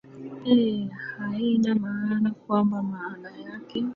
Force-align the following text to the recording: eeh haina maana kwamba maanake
eeh 0.53 0.83
haina 1.15 1.75
maana 1.75 2.31
kwamba 2.41 2.77
maanake 2.89 3.79